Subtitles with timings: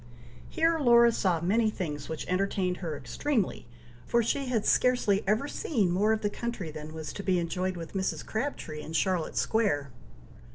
[0.49, 3.67] Here Laura saw many things which entertained her extremely,
[4.07, 7.77] for she had scarcely ever seen more of the country than was to be enjoyed
[7.77, 8.25] with Mrs.
[8.25, 9.91] Crabtree in Charlotte Square.